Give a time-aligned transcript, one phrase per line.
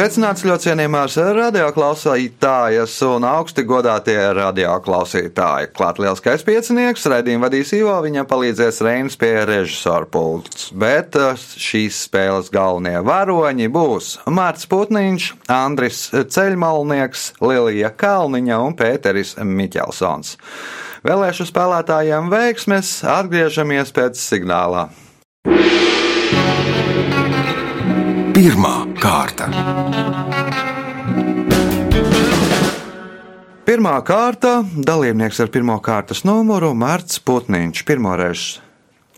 [0.00, 5.68] Sveicināts ļoti cienījamās radioklausītājas un augsti godātie radioklausītāji.
[5.76, 10.70] Klāt lielskais piecinieks, raidījumu vadīs Ivo, viņam palīdzēs Reinas pie režisora pults.
[10.72, 19.34] Bet uh, šīs spēles galvenie varoņi būs Mārts Putniņš, Andris Ceļmalnieks, Lilija Kalniņa un Pēteris
[19.36, 20.32] Miķelsons.
[21.04, 24.88] Vēlēšu spēlētājiem veiksmes, atgriežamies pēc signālā.
[28.40, 29.50] Pirmā kārta.
[33.68, 34.52] Pirmā kārta-
[34.90, 37.82] dalībnieks ar pirmā kārtas numuru Mārts Putniņš.
[37.84, 38.44] Pirmoreiz.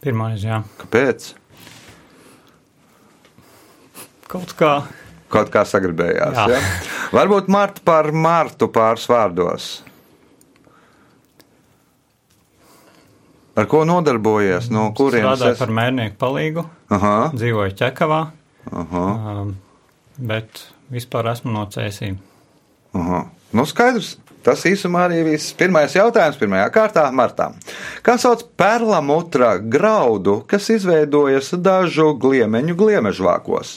[0.02, 0.58] Pirmais, jā.
[0.80, 1.28] Kāpēc?
[4.26, 4.72] Kaut kā.
[5.30, 6.34] Kaut kā sagribējās.
[6.34, 6.58] Jā.
[6.58, 6.60] Ja?
[7.14, 9.70] Varbūt Marta par Martu pāris vārdos.
[13.54, 14.68] Ar ko nodarbojies?
[14.68, 15.38] No kurienes?
[15.38, 18.24] Strādāju par mērnieku palīgu, Aha, dzīvoju Čekavā,
[18.70, 19.46] aha,
[20.18, 22.18] bet vispār esmu no cēsīm.
[22.94, 23.24] aha.
[23.52, 24.16] Nu, skaidrs.
[24.42, 25.52] Tas īsumā arī viss.
[25.54, 27.54] Pirmais jautājums pirmajā kārtā Martām.
[28.02, 33.76] Kā sauc perlamutra graudu, kas izveidojas dažu gliemeņu gliemežvākos?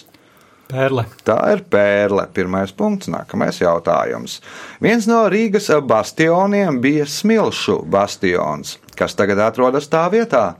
[0.66, 2.25] Pērle, Tā ir pērle.
[2.33, 4.39] Pirmais punkts, nākamais jautājums.
[4.81, 10.56] Viens no Rīgas bastioniem bija Smilšu bastions, kas tagad atrodas tā vietā.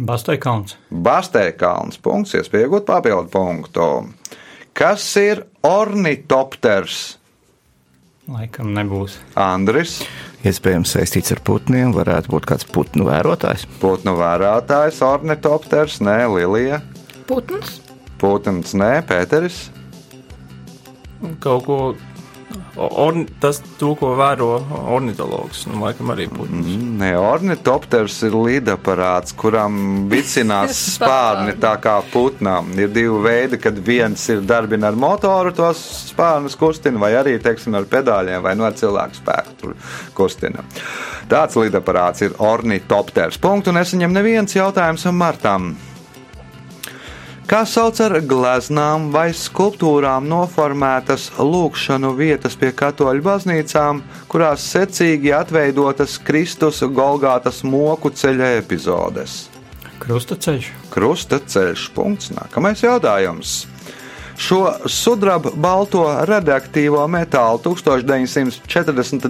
[0.00, 3.86] Basteikalns, Bastēkalns punkts, iespējot papildu punktu.
[4.72, 7.16] Kas ir ornitopters?
[8.30, 9.16] laikam nebūs.
[9.34, 10.00] Andris,
[10.46, 13.66] Iespējams, saistīts ar putniem, varētu būt kāds putnu vērotājs.
[13.82, 16.78] putnu vērātājs, ornitopters, nē, Lilija,
[17.28, 17.80] Putns,
[18.18, 19.68] putns, nē, Pēteris.
[21.44, 21.76] Kaut ko.
[22.78, 24.52] Orni, tas, to, ko vēro
[24.94, 26.68] ornitologs, nu, laikam arī putns.
[27.00, 32.70] Nē, ornitopters ir lidaparāts, kuram vicinās spārni tā kā putnām.
[32.78, 35.82] Ir divi veidi, kad viens ir darbina ar motoru, tos
[36.12, 39.76] spārnus kustina, vai arī, teiksim, ar pedāļiem, vai no ar cilvēku spēku tur
[40.14, 40.64] kustina.
[41.30, 43.38] Tāds lidaparāts ir ornitopters.
[43.42, 45.72] Punktu nesaņem neviens jautājums Martam.
[47.50, 56.14] Kā sauc ar gleznām vai skulptūrām noformētas lūkšanu vietas pie katoļu baznīcām, kurās secīgi atveidotas
[56.22, 59.48] Kristus Golgātas moku ceļa epizodes?
[59.98, 61.88] Krustaceļš, Krusta ceļš.
[61.98, 62.30] Punkts.
[62.38, 63.64] Nākamais jautājums.
[64.40, 69.26] Šo sudraba balto radioaktīvo metālu 1940.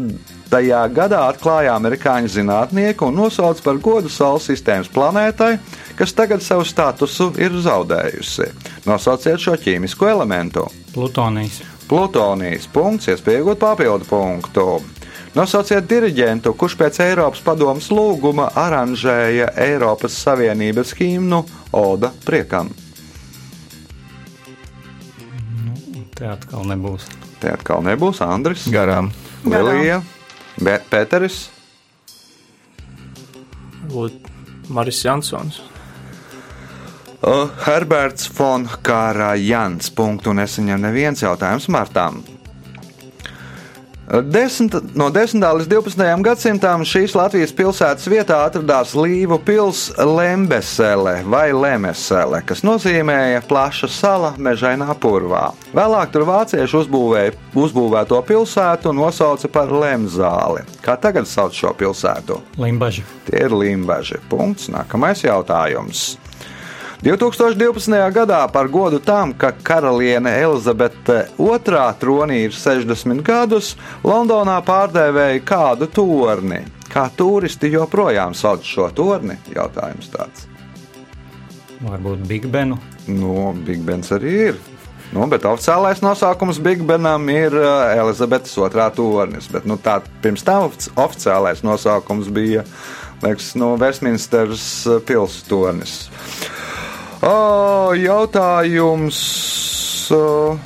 [0.95, 5.57] gadā atklāja amerikāņu zinātnieki un nosauca par godu Saules sistēmas planētai,
[5.99, 8.47] kas tagad savu statusu ir zaudējusi.
[8.87, 10.69] Nosauciet šo ķīmisko elementu.
[10.95, 11.59] Plutonijs,
[11.91, 14.67] Plutonijas punkts, iespējot papildu punktu.
[15.35, 21.43] Nosauciet diriģentu, kurš pēc Eiropas padomas lūguma aranžēja Eiropas Savienības himnu
[21.75, 22.71] Oda priekam.
[26.21, 27.09] Te atkal nebūs.
[27.41, 29.09] Te atkal nebūs Andris, Garām.
[29.49, 30.03] Lilija,
[30.61, 31.47] Be- Pēteris.
[34.69, 35.63] Maris Jansons.
[37.21, 39.91] Uh, Herberts von Kāra Jans.
[39.93, 42.23] Punktu nesaņem neviens jautājums Martām.
[44.11, 45.39] Desmit, no 10.
[45.39, 46.23] līdz 12.
[46.27, 54.33] gadsimtam šīs Latvijas pilsētas vietā atradās Līvu pilsēta Lembesele vai Lemesele, kas nozīmēja plaša sala
[54.35, 55.53] mežainā purvā.
[55.77, 60.67] Vēlāk tur vācieši uzbūvēja uzbūvēto pilsētu un nosauca par Lemzāli.
[60.83, 62.41] Kā tagad sauc šo pilsētu?
[62.59, 64.19] Limbaži, Tie ir limbaži.
[64.27, 64.67] Punkts.
[64.75, 66.17] Nākamais jautājums.
[67.03, 67.97] 2012.
[68.13, 71.59] gadā par godu tam, ka karaliene Elizabete II
[72.01, 73.73] tronī ir 60 gadus,
[74.05, 76.61] Londonā pārdēvēja kādu torni.
[76.91, 79.39] Kā turisti joprojām sauc šo torni?
[79.55, 80.47] Jautājums tāds.
[81.81, 82.77] varbūt Big Benu,
[83.09, 84.59] Nu, Big Bens arī ir.
[85.11, 89.49] Nu, bet oficiālais nosaukums Big Benam ir uh, Elizabetes otrā tornis.
[89.51, 92.63] Bet, nu, tā, pirms tam ofici- oficiālais nosaukums bija
[93.25, 95.97] liekas, nu, Westminsteras uh, pilsētas tornis.
[97.21, 99.17] O, jautājums
[100.17, 100.57] uh,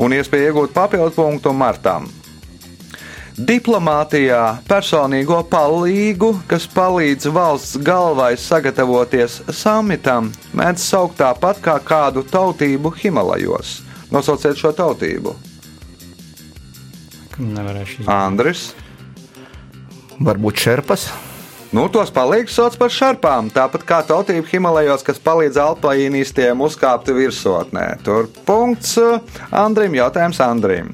[0.00, 2.06] un iespēja iegūt papildu punktu martām.
[3.34, 12.94] Diplomātijā personīgo palīgu, kas palīdz valsts galvai sagatavoties samitam, mēdz saukt tāpat kā kādu tautību
[13.02, 13.80] Himalajos.
[14.14, 15.34] Nosauciet šo tautību.
[17.36, 18.14] nevarēšu izdarīt.
[18.14, 18.66] Andris.
[20.22, 21.10] Varbūt šerpas.
[21.74, 27.88] Nu, tos palīgus sauc par šarpām, tāpat kā tautība Himalajos, kas palīdz alpīnistiem uzkāpt virsotnē.
[28.06, 29.16] Tur punkts uh,
[29.50, 30.92] Andrim, jautājums Andrim.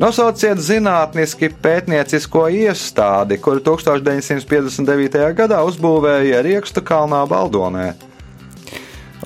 [0.00, 5.20] Nosauciet zinātniski pētniecisko iestādi, kuru 1959.
[5.36, 7.90] gadā uzbūvēja Riekstu kalnā Baldonē.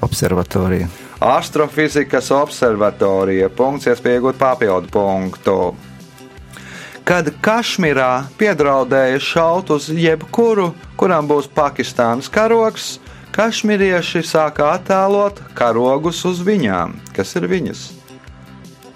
[0.03, 0.91] Observatorija.
[1.23, 3.53] Astrofizikas observatorija.
[3.55, 5.61] Punkts, iespējot papildu punktu.
[7.09, 12.99] Kad Kašmirā piedraudēja šaut uz jebkuru, kuram būs Pakistānas karogs,
[13.33, 16.99] kašmirieši sāka attēlot karogus uz viņām.
[17.17, 17.87] Kas ir viņas?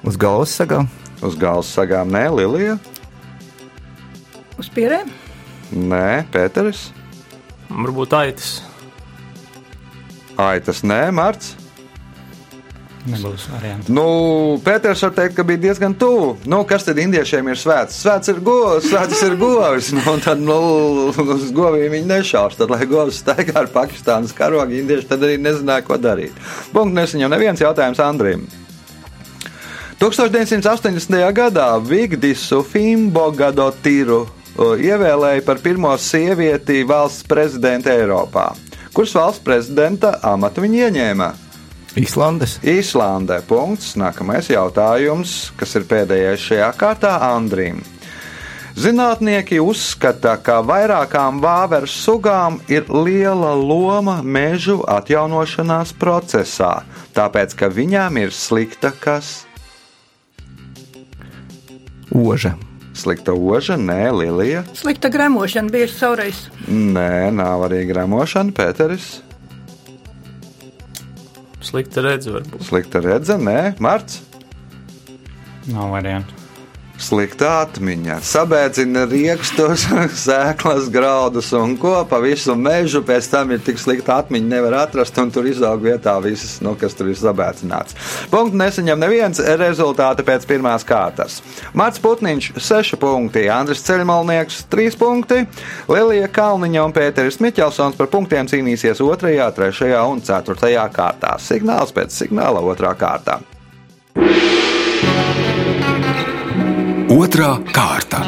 [0.05, 0.91] Uz galvas sagām.
[1.25, 2.77] Uz galvas sagām nē, Lilija,
[4.61, 5.09] Uz pierēm?
[5.73, 6.91] nē, Pēteris,
[7.73, 8.51] Varbūt aitas.
[10.37, 11.55] Aitas, nē, Marts.
[13.03, 13.91] Nebūs variantu.
[13.91, 14.05] Nu,
[14.63, 16.37] Pēters var teikt, ka bija diezgan tuvu.
[16.47, 17.97] Nu, kas tad indiešiem ir svēts?
[18.05, 19.91] Svēts ir govs, svēts ir govis.
[19.97, 20.59] Nu, tad, nu,
[21.11, 22.55] uz govīm viņi nešaus.
[22.61, 26.39] Tad, lai govs staigā ar Pakistānas karogu, indieši tad arī nezināja, ko darīt.
[26.71, 28.47] Punkts nesaņem neviens jautājums Andrim.
[30.03, 31.19] 1980.
[31.35, 34.25] gadā Vigdisu Fimbogadotiru
[34.59, 38.53] o, ievēlēja par pirmo sievieti valsts prezidentu Eiropā.
[38.95, 41.33] Kuras valsts prezidenta amatu viņa ieņēma?
[41.99, 42.57] Īslandes.
[42.65, 43.43] Īslandē.
[43.45, 43.93] Punkts.
[44.01, 47.83] Nākamais jautājums, kas ir pēdējais šajā kārtā Andrim.
[48.73, 56.79] Zinātnieki uzskata, ka vairākām vāveru sugām ir liela loma mežu atjaunošanās procesā,
[57.13, 59.43] tāpēc ka viņām ir slikta kas?
[62.09, 62.55] Oža.
[62.97, 64.65] Slikta oža, nē, Lilija.
[64.77, 66.47] Slikta gremošana bieži saureiz.
[66.69, 69.21] Nē, nav arī gramošana, Pēteris.
[71.63, 72.67] Slikta redze varbūt.
[72.67, 74.21] Slikta redze, nē, Marts.
[75.71, 76.42] Nav variantu.
[77.03, 78.21] Slikta atmiņa.
[78.23, 79.89] Sabēdzina rīkstus,
[80.25, 83.03] sēklas, graudus un ko pa visu mežu.
[83.07, 86.95] Pēc tam ir tik slikta atmiņa, nevar atrast, un tur izaug vietā viss, nu, kas
[86.95, 87.99] tur ir sabēdzināts.
[88.31, 91.41] Punktu nesaņem neviens rezultāti pēc pirmās kārtas.
[91.75, 95.43] Mārts Putniņš 6 punkti, Andris Ceļmalnieks 3 punkti,
[95.91, 101.35] Lilija Kalniņa un Pēteris Miķelsons par punktiem cīnīsies 2, 3 un 4 kārtā.
[101.43, 103.41] Signāls pēc signāla 2 kārtā.
[107.13, 108.23] Otra kārta.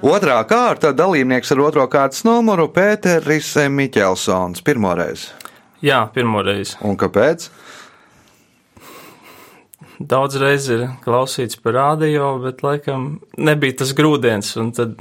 [0.00, 4.64] Otrā kārta dalībnieks ar otro kārtas numuru Pēteris Miķelsons.
[4.64, 5.26] Pirmoreiz.
[5.84, 6.78] Jā, pirmoreiz.
[6.80, 7.50] Un kāpēc?
[10.00, 14.54] Daudz reizes ir klausīts par radio, bet laikam nebija tas grūdienis.
[14.62, 14.96] Un tad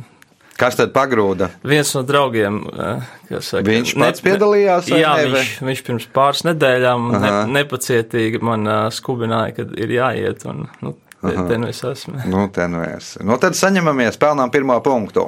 [0.64, 1.50] Kas tad pagrūda?
[1.68, 6.06] viens no draugiem, eh, kas saka, Viņš pats piedalījās vai Jā, ne, viņš, viņš pirms
[6.16, 7.42] pāris nedēļām ne, Aha.
[7.52, 10.46] nepacietīgi man uh, skubināja, kad ir jāiet.
[10.48, 12.24] Un, nu, te, te nu es esmu.
[12.32, 13.18] Nu, te nu es.
[13.20, 15.28] Nu, tad saņemamies, pelnām pirmo punktu.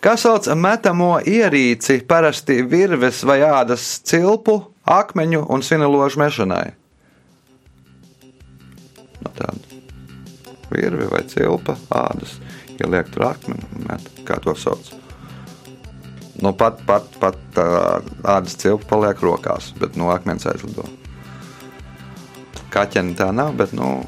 [0.00, 4.56] Kā sauc metamo ierīci parasti virves vai ādas cilpu,
[4.88, 6.64] akmeņu un svineložu mešanai?
[9.22, 9.72] Nu, tāda
[10.72, 12.38] virve vai cilpa, ādas,
[12.80, 14.08] ieliek tur akmeni met.
[14.28, 14.92] Kā to sauc?
[16.42, 17.66] Nu, pat, pat, pat tā
[18.24, 20.88] ādas cilpa paliek rokās, bet no akmens aizlido.
[22.72, 24.00] Kaķeni tā nav, bet, nu,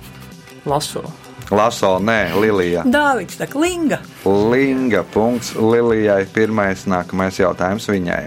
[0.65, 1.05] Laso.
[1.53, 2.87] Laso, nē, Lilija.
[2.89, 4.01] Dāvids, tā klinga.
[4.25, 5.03] Linga.
[5.13, 6.25] Punkts Lilijai.
[6.33, 8.23] Pirmais, nākamais jautājums viņai.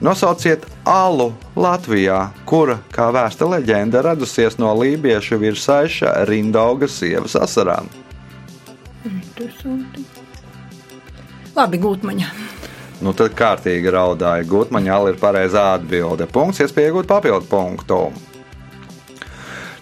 [0.00, 1.28] Nosauciet alu
[1.60, 7.86] Latvijā, kura, kā vēsta leģenda, radusies no lībiešu virsaiša Rindauga sievas asarām.
[11.56, 12.32] Labi, gūtmaņa.
[13.00, 14.44] Nu, tad kārtīgi raudāja.
[14.48, 16.28] Gutmaņa ala ir pareizā atbilde.
[16.30, 18.00] Punkts, iespēja iegūt papildu punktu.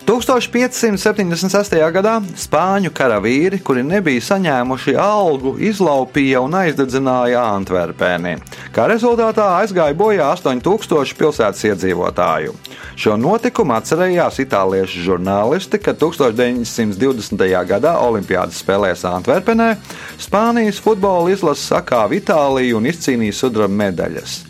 [0.08, 1.74] 1576.
[1.92, 8.38] gadā spāņu karavīri, kuri nebija saņēmuši algu, izlaupīja un aizdedzināja Antverpēni.
[8.72, 12.56] Kā rezultātā aizgāja bojā 8000 pilsētas iedzīvotāju.
[12.96, 17.44] Šo notikumu atcerējās itāliešu žurnālisti, kad 1920.
[17.68, 19.74] gadā Olimpiādas spēlēs Antverpenē
[20.16, 24.40] Spānijas futbola izlase sakāva Itāliju un izcīnīja sudraba medaļas.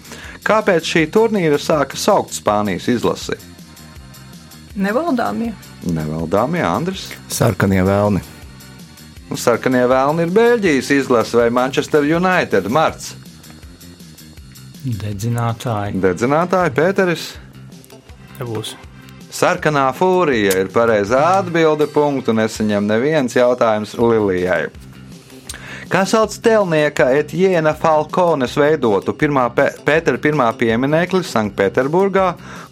[0.47, 3.48] Kāpēc šī turnīra sāka saukt Spānijas izlasi?
[4.79, 5.53] Nevaldāmie.
[5.91, 7.09] Nevaldāmie Andris.
[7.35, 8.23] Sarkanie vēlni.
[9.29, 12.71] Nu, Sarkanie vēlni ir Beļģijas izlase vai Manchester United.
[12.71, 13.17] Marts.
[14.87, 15.99] Dedzinātāji.
[16.01, 17.25] Dedzinātāji Pēteris.
[18.39, 18.77] Nebūs.
[19.35, 21.91] Sarkanā fūrija ir pareizā atbilde.
[21.93, 24.69] Punktu nesaņem neviens jautājums Lilijai.
[25.89, 32.27] Kā sauc tēlnieka Etiēna Falkones veidotu pirmā Pē- Pētera pirmā pieminekli Sanktpēterburgā,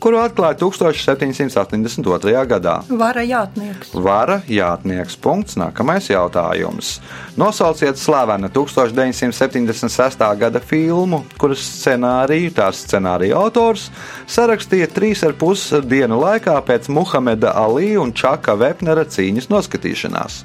[0.04, 2.42] kuru atklāja 1782.
[2.50, 2.75] gadā?
[2.92, 3.94] Vara jātnieks.
[3.94, 5.16] Vara jātnieks.
[5.16, 5.56] Punkts.
[5.56, 6.99] Nākamais jautājums.
[7.40, 10.28] Nosauciet slavenu 1976.
[10.37, 13.88] gada filmu, kuras scenāriju tās scenārija autors
[14.28, 20.42] sarakstīja trīs ar pus dienu laikā pēc Muhameda Ali un Čaka Vepnera cīņas noskatīšanās.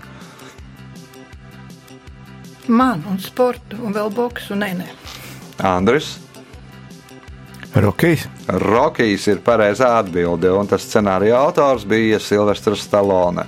[2.68, 4.58] Man un sportu, un vēl boksu.
[4.60, 4.90] Nē, nē.
[5.66, 6.18] Andris.
[7.72, 8.26] Rokijs.
[8.48, 13.46] Rokijs ir pareizā atbilde, un tas scenārija autors bija Silvestris Stalone.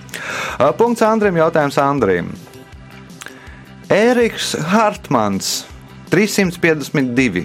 [0.79, 2.31] Punkts Andrim, jautājums Andrim.
[3.91, 5.65] Ēriks Hartmans
[6.09, 7.43] 352,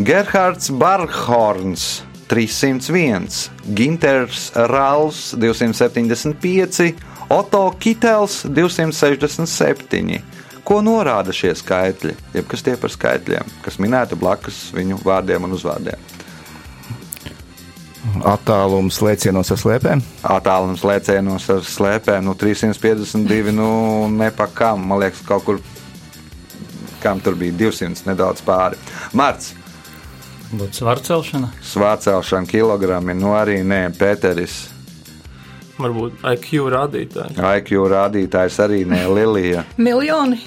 [0.00, 2.02] Gerhards Barhorns
[2.32, 6.94] 301, Ginters Rāls 275,
[7.28, 10.33] Oto Kitels 267.
[10.64, 12.14] Ko norāda šie skaitļi?
[12.34, 16.00] Jeb kas tie par skaitļiem, kas minēti blakus viņu vārdiem un uzvārdiem?
[18.24, 20.02] Attālums lēcienos ar slēpēm.
[20.28, 23.68] Attālums lēcienos ar slēpēm, nu 352, nu
[24.12, 25.60] nepakām, man liekas, kaut kur,
[27.02, 28.80] kam tur bija 200 nedaudz pāri.
[29.16, 29.52] Marts,
[30.54, 31.48] Būtu svaru celšana.
[31.66, 34.68] svārcelšana kilogrami, nu arī nē, Pēteris,
[35.74, 37.34] Varbūt IQ rādītāji.
[37.58, 39.64] IQ rādītājs arī nē, Lilija.
[39.76, 40.38] Miljoni.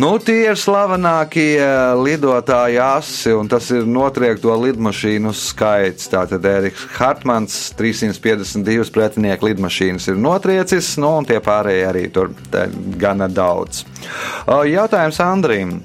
[0.00, 6.08] Nu, tie ir slavenākie eh, lidotāji asi, un tas ir notriekto lidmašīnu skaits.
[6.08, 12.32] Tātad Eriks Hartmans, 352 pretinieku lidmašīnas ir notriecis, nu, un tie pārējie arī tur
[13.00, 13.84] gana daudz.
[14.48, 15.80] Jautājums Andrim.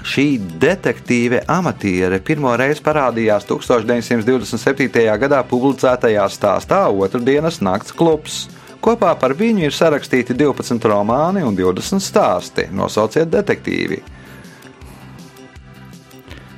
[0.00, 5.04] Šī detektīve amatiere pirmo reizi parādījās 1927.
[5.20, 8.46] gadā publicētajā stāstā Otradienas nakts klubs.
[8.80, 12.70] Kopā par viņu ir sarakstīti 12 romāni un 20 stāsti.
[12.72, 14.00] Nosauciet detektīvi.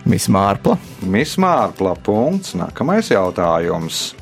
[0.06, 0.78] Miss Mārpla.
[1.02, 1.96] Miss Mārpla.
[1.98, 2.54] Punkts.
[2.58, 4.12] Nākamais jautājums.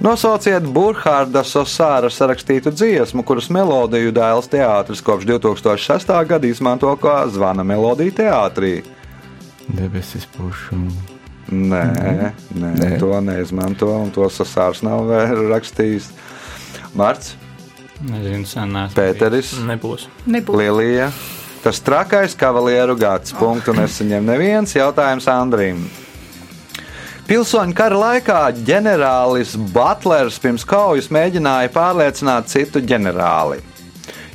[0.00, 6.14] Nosauciet Burkhārda Sosāra sarakstītu dziesmu, kuras melodiju dēls teātris kopš 2006.
[6.28, 8.78] gada izmanto kā zvana melodiju teātrī.
[9.68, 10.78] Debesis pušu.
[11.50, 11.82] Nē,
[12.54, 16.08] nē, nē, to neizmanto, un to Sosārs nav vēl rakstījis.
[16.98, 17.34] Marts,
[18.00, 18.96] Nezinu, sen neesmu.
[18.96, 20.06] Pēteris, Nebūs.
[20.24, 20.56] Nebūs.
[20.56, 21.10] Lielija.
[21.60, 23.34] Tas trakais kavalieru gads.
[23.36, 25.82] Punktu nesaņem neviens jautājums Andrim.
[27.28, 33.60] Pilsoņu kara laikā ģenerālis Butlers pirms kaujas mēģināja pārliecināt citu ģenerāli.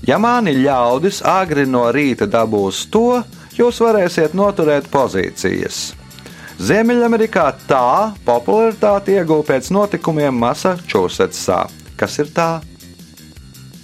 [0.05, 3.23] Ja mani ļaudis agri no rīta dabūs to,
[3.57, 5.95] jūs varēsiet noturēt pozīcijas.
[6.61, 11.65] Ziemeļamerikā tā popularitāti ieguva pēc notikumiem Massachusettsā.
[11.99, 12.49] Kas ir tā?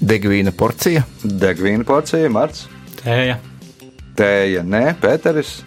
[0.02, 1.06] Degvīna porcija.
[1.24, 2.66] Degvīna porcija, Marts,
[3.02, 3.38] Tēja.
[4.18, 5.62] Tēja, nē, Pēteris.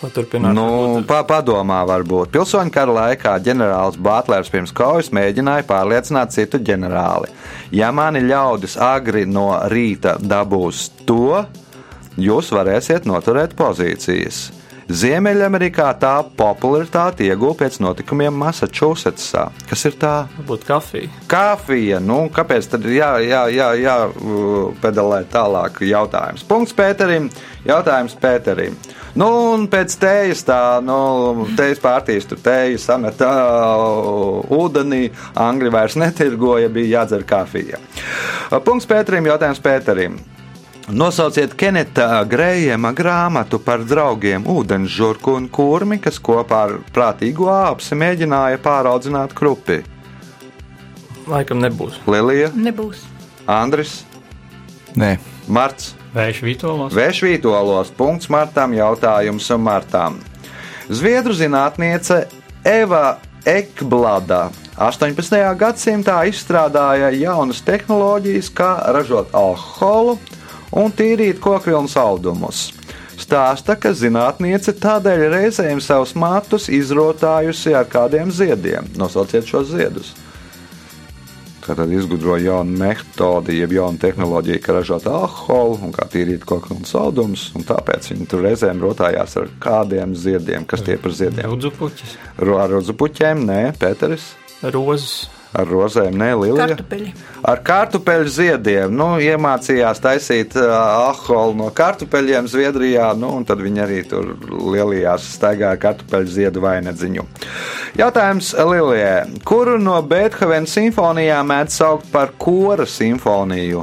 [0.00, 0.56] Paturpināt.
[0.56, 2.30] Nu, pa, padomā, varbūt.
[2.32, 7.28] Pilsoņu kara laikā ģenerālis Butlers pirms kaujas mēģināja pārliecināt citu ģenerāli.
[7.76, 11.42] Ja mani ļaudis agri no rīta dabūs to,
[12.16, 14.46] jūs varēsiet noturēt pozīcijas.
[14.90, 19.44] Ziemeļamerikā tā popularitāti ieguva pēc notikumiem Massachusettsā.
[19.70, 20.14] Kas ir tā?
[20.40, 21.10] Varbūt kafija.
[21.30, 22.00] Kafija.
[22.02, 23.94] Nu, kāpēc tad jā, jā, jā, jā
[24.82, 25.78] pedalē tālāk?
[25.86, 26.42] Jautājums.
[26.48, 27.28] Punkts Pēterim.
[27.68, 28.74] Jautājums Pēterim.
[29.14, 35.04] Nu, un pēc tējas tā, nu, tējas pārtīs tur tējas sametā uh, ūdenī.
[35.38, 37.78] Angļu vairs netirgoja, bija jādzer kafija.
[38.66, 39.30] Punkts Pēterim.
[39.30, 40.18] Jautājums Pēterim.
[40.90, 47.94] Nosauciet Keneta Grējama grāmatu par draugiem ūdens žurku un kurmi, kas kopā ar prātīgu āpsi
[47.94, 49.84] mēģināja pāraudzināt krupi.
[51.30, 52.00] Laikam nebūs.
[52.10, 53.04] Lilija, Nebūs.
[53.46, 54.00] Andris,
[54.98, 55.12] Nē,
[55.46, 56.94] Marts, Vējš Vitolos.
[56.96, 60.18] Vēšvītolos, punkts Martam, jautājums Martam.
[60.90, 62.24] Zviedru zinātniece
[62.66, 65.38] Eva Ekblada 18.
[65.60, 70.18] gadsimtā izstrādāja jaunas tehnoloģijas, kā ražot alkoholu
[70.72, 72.70] un tīrīt kokvilnu saldumus.
[73.20, 78.86] Stāsta, ka zinātniece tādēļ reizēm savus matus izrotājusi ar kādiem ziediem.
[78.96, 80.14] Nosauciet šos ziedus.
[81.60, 87.50] Tātad izgudroja jaunu metodi, jeb jaunu tehnoloģiju, kā ražot alkoholu un kā tīrīt kokvilnu saldumus.
[87.54, 90.64] un Tāpēc viņi tur reizēm rotājās ar kādiem ziediem.
[90.66, 91.44] Kas tie par ziediem?
[91.52, 92.16] Rudzupuķis.
[92.40, 94.30] Ro- Ar rozupuķiem, nē, Pēteris.
[94.64, 95.28] Rozes.
[95.50, 96.68] Ar rozēm, nē, Lilija.
[96.70, 97.08] Kartupeļi.
[97.50, 98.92] Ar kartupeļu ziediem.
[98.94, 100.70] Nu, iemācījās taisīt uh,
[101.08, 106.62] alkoholu no kartupeļiem Zviedrijā, nu, un tad viņi arī tur lielījās staigā ar kartupeļu ziedu
[106.62, 107.24] vainagdziņu.
[107.98, 109.40] Jautājums Lilijai.
[109.46, 113.82] Kuru no Beethovena simfonijām mēdz saukt par kora simfoniju?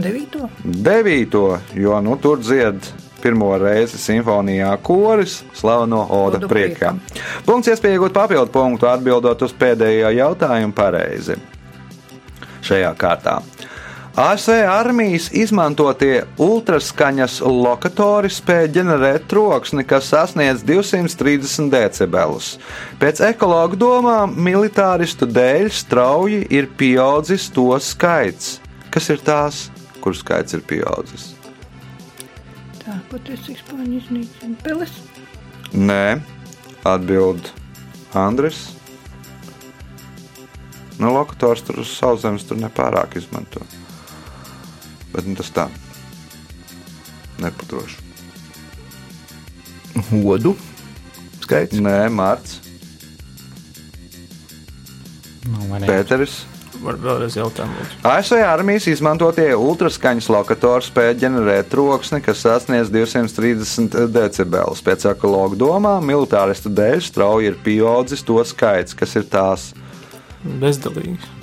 [0.00, 0.50] Devīto.
[0.64, 1.44] Devīto,
[1.78, 2.90] jo nu, tur dzied
[3.22, 7.00] pirmo reizi simfonijā koris slaveno Oda Odu priekam.
[7.46, 11.38] Punkts iespēja iegūt papildu punktu atbildot uz pēdējo jautājumu pareizi.
[12.66, 13.40] Šajā kārtā.
[14.20, 22.50] ASV armijas izmantotie ultraskaņas lokatori spēj ģenerēt troksni, kas sasniedz 230 decibelus.
[23.00, 28.58] Pēc ekologu domām, militāristu dēļ strauji ir pieaudzis to skaits.
[28.90, 29.68] Kas ir tās,
[30.02, 31.39] kur skaits ir pieaudzis?
[33.10, 34.54] Tā, patiesīgi spāņu iznīcina.
[34.62, 34.92] Peles.
[35.74, 36.20] Nē,
[36.86, 37.50] atbild
[38.14, 38.68] Andris.
[41.00, 43.64] Nu, lokators tur uz sauszemes tur nepārāk izmanto.
[45.10, 45.66] Bet nu, tas tā.
[47.42, 47.98] Nepatroši.
[50.22, 50.54] Odu
[51.42, 51.80] skaits.
[51.82, 52.60] Nē, Mārts,
[55.50, 56.44] Nu, man ir Pēteris.
[56.80, 57.66] Var vēlreiz lūdzu?
[58.08, 64.80] ASV armijas izmantotie ultraskaņas lokatori spēj ģenerēt troksni, kas sasniedz 230 decibelus.
[64.84, 69.70] Pēc ekologu domām, militāristu dēļ strauji ir pieaudzis to skaits, kas ir tās.
[70.40, 71.39] Bezdalīgi.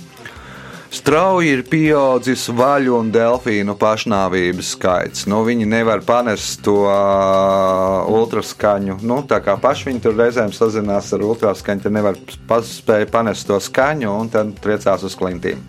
[0.87, 5.25] Strauji ir pieaudzis vaļu un delfīnu pašnāvības skaits.
[5.27, 8.99] Nu, viņi nevar panest to uh, ultraskaņu.
[9.03, 13.59] Nu, tā kā paši viņi tur reizēm sazinās ar ultraskaņu, tad nevar paspēj panest to
[13.63, 15.59] skaņu un tad triecās uz klintīm.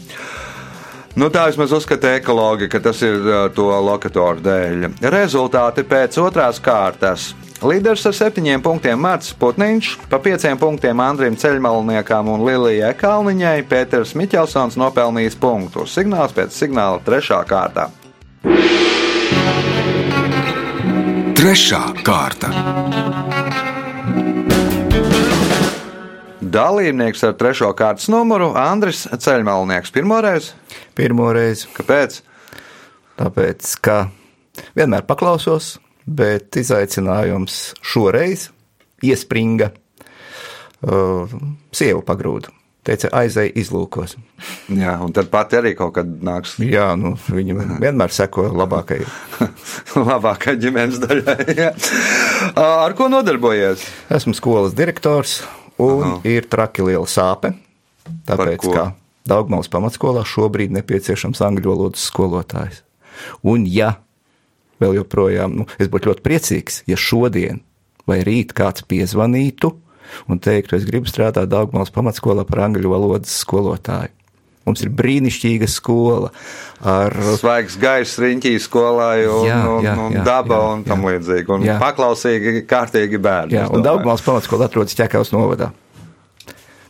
[1.18, 4.87] Nu, tā vismaz uzskata ekologi, ka tas ir to lokatoru dēļ.
[5.10, 7.32] Rezultāti pēc otrās kārtas.
[7.58, 14.12] Līderis ar septiņiem punktiem Mārcis Putniņš, pa pieciem punktiem Andrim Ceļmalniekam un Lilijai Kalniņai Pēters
[14.14, 15.82] Miķelsons nopelnījis punktu.
[15.90, 17.88] Signāls pēc signāla trešā kārtā.
[21.34, 22.52] Trešā kārta.
[26.38, 29.90] Dalībnieks ar trešo kārtas numuru Andris Ceļmalnieks.
[29.98, 30.52] Pirmoreiz?
[30.94, 32.22] Pirmo reizi, Kāpēc?
[33.18, 33.98] tāpēc, ka
[34.78, 35.74] vienmēr paklausos,
[36.08, 38.48] bet izaicinājums šoreiz
[39.04, 39.72] iespringa
[40.82, 41.28] uh,
[41.74, 42.54] sievu pagrūdu.
[42.88, 44.14] Teica, aizēj izlūkos.
[44.72, 49.04] Jā, un tad pati arī kaut kad nāks Jā, nu, viņi vienmēr seko labākajai.
[50.08, 51.36] labākā ģimenes daļai.
[51.58, 51.68] jā.
[52.56, 53.84] Ar ko nodarbojies?
[54.16, 55.42] Esmu skolas direktors
[55.76, 56.21] un Aha.
[56.32, 57.52] Ir traki liela sāpe.
[58.25, 58.86] Tāpēc, ka
[59.28, 62.80] Daugmals pamatskolā šobrīd nepieciešams angļu valodas skolotājs.
[63.44, 63.99] Un ja
[64.82, 67.62] vēl joprojām, nu, es būtu ļoti priecīgs, ja šodien
[68.08, 69.75] vai rīt kāds piezvanītu
[70.32, 74.14] un teiktu, es gribu strādāt Daugmals pamatskolā par angļu valodas skolotāju.
[74.69, 76.28] Mums ir brīnišķīga skola
[76.84, 81.04] ar Svaigs gaiss riņķī skolai un, Jā, un, jā, un jā, daba jā, un tam
[81.06, 81.14] jā.
[81.14, 81.52] līdzīgi.
[81.56, 81.78] Un Jā.
[81.80, 83.56] paklausīgi, kārtīgi bērni.
[83.56, 83.84] Jā, un.
[83.86, 85.71] Daugmals pamatskola atrodas ķekavas novadā.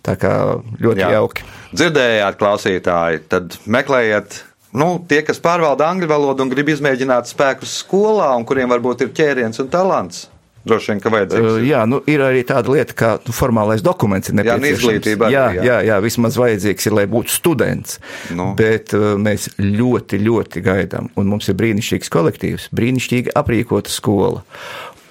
[0.02, 0.34] Tā kā
[0.82, 1.04] ļoti.
[1.04, 1.12] Jā.
[1.18, 1.46] jauki.
[1.70, 4.42] Dzirdējāt, klausītāji, tad meklējiet.
[4.76, 9.14] Nu, tie, kas pārvalda angļu valodu un grib izmēģināt spēkus skolā, un kuriem varbūt ir
[9.16, 10.26] ķēriens un talants,
[10.68, 11.58] droši vien, ka Uh, vajadzīgs.
[11.64, 14.28] Jā, nu, ir arī tāda lieta, kā nu, formālais dokuments.
[14.28, 14.82] ir Jā, nu, nepieciešams.
[14.82, 15.64] izglītība arī, jā, jā.
[15.64, 17.98] jā, jā, vismaz vajadzīgs ir, lai būtu students.
[18.36, 18.52] Nu.
[18.58, 21.08] Bet uh, mēs ļoti, ļoti gaidām.
[21.16, 24.44] Un mums ir brīnišķīgs kolektīvs, brīnišķīgi aprīkota skola.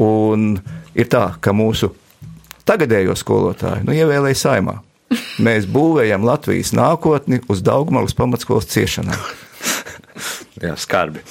[0.04, 0.60] Un
[0.94, 1.90] ir tā, ka mūsu
[2.68, 4.78] tagadējo skolotāju nu, ievēlēja saimā.
[5.46, 9.47] Mēs būvējam Latvijas nākotni uz Daugmalas pamatskolas ciešanām.
[10.64, 11.22] Jā, skarbi.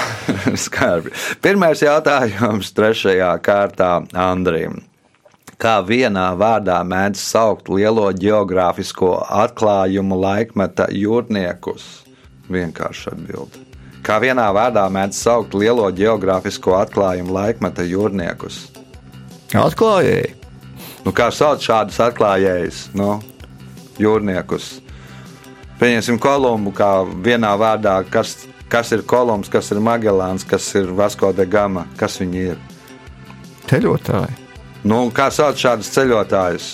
[0.66, 1.12] skarbi.
[1.44, 4.80] Pirmais jautājums trešajā kārtā Andrim.
[5.62, 9.12] Kā vienā vārdā mēdz saukt lielo geogrāfisko
[9.44, 11.84] atklājumu laikmeta jūrniekus?
[12.50, 13.60] Vienkārši atbild.
[14.02, 18.64] Kā vienā vārdā mēdz saukt lielo geogrāfisko atklājumu laikmeta jūrniekus?
[19.54, 20.32] Atklājēji!
[21.04, 22.82] Nu, kā sauc šādus atklājējus?
[22.98, 23.20] Nu,
[24.02, 24.80] jūrniekus.
[25.82, 26.88] Pieņemsim Kolumbu kā
[27.26, 32.20] vienā vārdā, kas, kas ir Kolumbs, kas ir Magellāns, kas ir Vasko de Gama, kas
[32.20, 32.60] viņi ir.
[33.66, 34.36] Ceļotāji!
[34.86, 36.68] Nu, kā sauc šādus ceļotājus?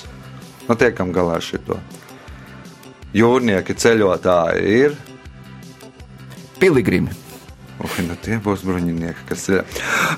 [0.68, 1.79] Nu, tiekam galā ar šito.
[3.16, 4.99] Jūrnieki ceļotāji ir.
[6.61, 7.27] Piligrimi!
[7.78, 9.60] Ui, nu tie būs bruņinieki, kas ir.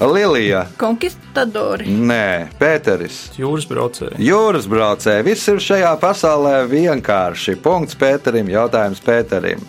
[0.01, 1.85] Lilija, Konkistadori.
[1.93, 3.19] nē, Pēteris.
[3.37, 4.17] Jūras braucēji.
[4.25, 7.59] Jūras braucēji, viss ir šajā pasaulē vienkārši.
[7.61, 9.61] Punkts Pēterim, jautājums Pēterim.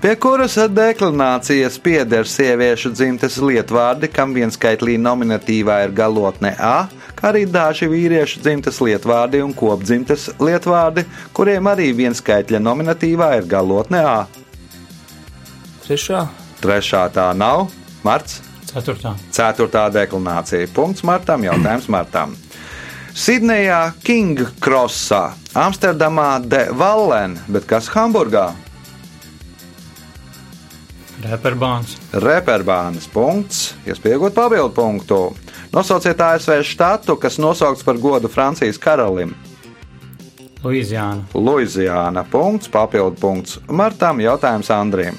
[0.00, 7.46] Pie kuras deklinācijas pieder sieviešu dzimtes lietvārdi, kam vienskaitlī nominatīvā ir galotne A, kā arī
[7.48, 11.04] daži vīriešu dzimtes lietvārdi un kopdzimtes lietvārdi,
[11.36, 14.18] kuriem arī vienskaitļa nominatīvā ir galotne A.
[15.86, 16.26] Trešā.
[16.66, 17.68] Trešā tā nav.
[18.02, 18.40] Marts.
[18.66, 19.14] Ceturtā.
[19.30, 20.66] Ceturtā deklinācija.
[20.74, 21.44] Punkts Martam.
[21.46, 22.34] Jautājums Martam.
[23.16, 28.50] Sidnejā, Kingkrosā, Amsterdamā, De Vallen, bet kas Hamburgā?
[31.24, 35.20] Reperbāns, Reperbānas punkts, iespējot papildu punktu.
[35.72, 39.32] Nosauciet ASV štatu, kas nosaukts par godu Francijas karalim.
[40.60, 43.56] Luizijāna, Luizijāna punkts, papildu punkts.
[43.70, 45.16] Martam jautājums Andrim.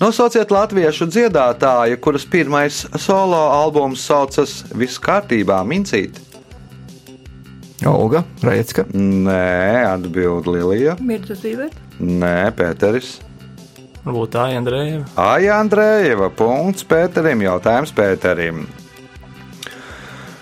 [0.00, 6.16] Nosauciet latviešu dziedātāju, kuras pirmais solo albums saucas Viss kārtībā, mincīt.
[7.84, 10.96] Olga Reicka, Nē, atbild Lilija.
[11.04, 11.76] Mirza Zīvēt.
[12.00, 13.18] Nē, Pēteris.
[14.00, 15.04] Varbūt tā Andrejeva.
[15.20, 16.30] Aija Andrejeva.
[16.32, 17.44] Punkts Pēterim.
[17.44, 18.64] Jautājums Pēterim.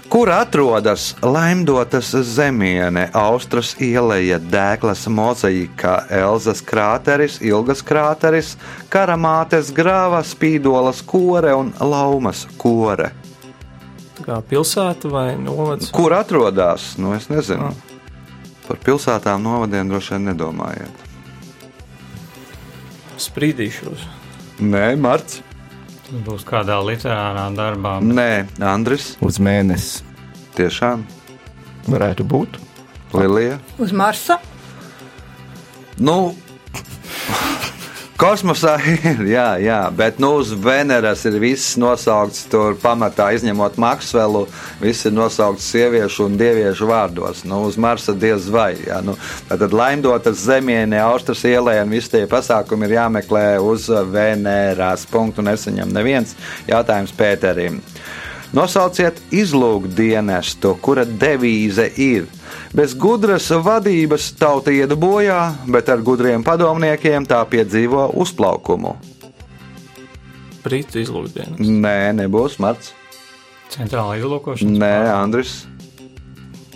[0.09, 8.55] Kur atrodas Laimdotas zemiene, Austras ieleja, Dēklas mozaīkā, Elzas krāteris, Ilgas krāteris,
[8.88, 13.11] Karamātes grāva, Spīdolas kore un Laumas kore?
[14.16, 15.92] Tā kā pilsēta vai novads.
[15.92, 16.94] Kur atrodas?
[16.97, 17.68] Nu, es nezinu.
[18.64, 21.05] Par pilsētām novadiem droši vien nedomājiet.
[23.29, 24.09] Sprīdīšos.
[24.64, 25.42] Nē, Marts.
[26.25, 27.99] Būs kādā literārā darbā.
[28.03, 29.16] Nē, Andris.
[29.21, 30.03] uz mēnesi
[30.57, 31.05] Tiešām.
[31.88, 32.59] varētu būt.
[33.14, 33.59] Lilija.
[33.79, 34.38] Uz Marsa.
[35.99, 36.35] Nu,
[38.18, 44.44] kosmosā ir, jā, jā, bet nu, uz Veneras ir viss nosaukts tur pamatā, izņemot Maksvelu.
[44.83, 47.44] Viss ir nosaukts sieviešu un dieviešu vārdos.
[47.48, 48.72] Nu, uz Marsa diez vai.
[48.87, 49.14] Jā, nu,
[49.48, 55.07] tad laimdotas zemienē, Austras ielē un visi tie pasākumi ir jāmeklē uz Veneras.
[55.09, 56.35] Punktu nesaņem neviens
[56.68, 57.83] jautājums Pēterim.
[58.57, 62.26] Nosauciet izlūkdienestu, kura devīze ir.
[62.76, 68.96] Bez gudras vadības tauta iet bojā, bet ar gudriem padomniekiem tā piedzīvo uzplaukumu.
[70.64, 71.62] Brītu izlūkdienas.
[71.62, 72.92] Nē, nebūs Marts.
[73.72, 74.78] Centrāla izlūkošana.
[74.80, 75.61] Nē, Andris.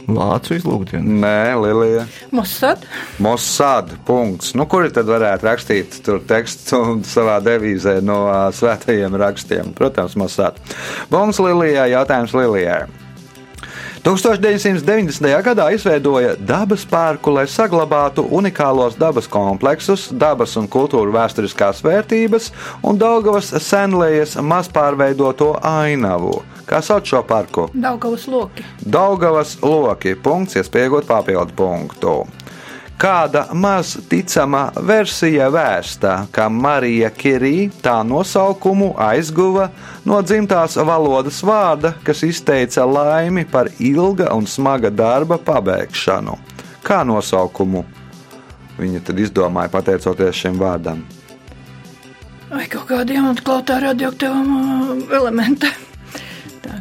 [0.03, 1.19] Vācu izlūkdiena.
[1.23, 2.07] Nē, Lilija.
[2.35, 2.83] Mossad.
[3.23, 3.93] Mossad.
[4.07, 4.53] Punkts.
[4.59, 9.71] Nu, kuri tad varētu rakstīt tur tekstu savā devīzē no ā, svētajiem rakstiem?
[9.79, 10.59] Protams, Mossad.
[11.13, 11.93] Punkts Lilijai.
[11.95, 12.83] Jautājums Lilijai.
[14.03, 15.43] 1990.
[15.47, 22.51] gadā izveidoja dabas parku, lai saglabātu unikālos dabas kompleksus, dabas un kultūra vēsturiskās vērtības
[22.83, 26.41] un Daugavas senlējas mazpārveidoto ainavu.
[26.67, 27.69] Kā sauc šo parku?
[27.79, 28.67] Daugavas loki.
[28.83, 30.17] Daugavas loki.
[30.19, 32.17] Punkts, iespējot papildu punktu.
[33.01, 39.71] Kāda maz ticama versija vēsta, ka Marija Kirī tā nosaukumu aizguva
[40.07, 46.37] no dzimtās valodas vārda, kas izteica laimi par ilga un smaga darba pabeigšanu.
[46.83, 47.85] Kā nosaukumu
[48.79, 51.03] viņa tad izdomāja pateicoties šim vārdam?
[52.53, 55.71] Vai kaut kādiem atklātā radioaktīvam uh, elementā.
[56.63, 56.79] Tā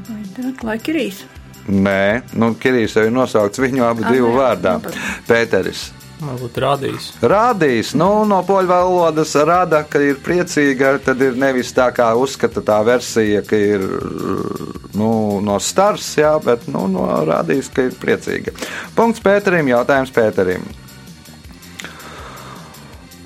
[0.68, 1.30] laika ir īsa.
[1.72, 4.78] Nē, nu, Kirijs jau ir nosaukts viņu abu divu vārdā.
[4.82, 4.94] nu,
[5.30, 5.92] Pēteris.
[6.22, 7.06] Varbūt rādījis.
[7.26, 10.94] Rādīs, nu, no poļu valodas rada, ka ir priecīga.
[11.02, 13.88] Tad ir nevis tā kā uzskata tā versija, ka ir
[14.98, 18.54] nu, no stars, jā, bet nu, no rādīs, ka ir priecīga.
[18.98, 20.68] Punkts Pēterim, jautājums Pēterim.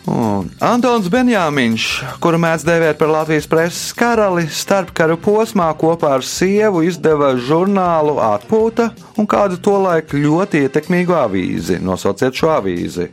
[0.05, 1.85] Un Antons Benjāmiņš,
[2.21, 8.91] kuru mēdz dēvēt par Latvijas preses karali, starpkaru posmā kopā ar sievu izdeva žurnālu Atpūta
[9.17, 11.79] un kādu tolaik ļoti ietekmīgu avīzi.
[11.81, 13.09] Nosauciet šo avīzi.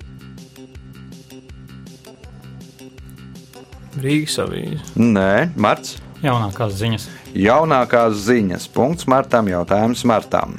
[4.03, 4.85] Rīgas avīze.
[5.01, 5.97] Nē, Marts.
[6.23, 7.09] Jaunākās ziņas.
[7.33, 8.69] Jaunākās ziņas.
[8.77, 10.59] Punkts Martam, jautājums Martam.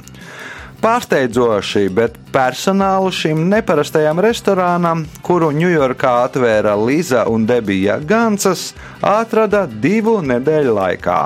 [0.84, 8.66] Pārsteidzoši, bet personālu šim neparastajam restorānam, kuru Ņujorkā atvēra Liza un Debija Gansas,
[9.00, 11.16] atrada divu nedēļu laikā.